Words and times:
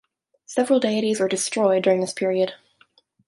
Several 0.47 0.79
deities 0.79 1.19
were 1.19 1.27
"destroyed" 1.27 1.83
during 1.83 1.99
this 2.01 2.11
period. 2.13 2.55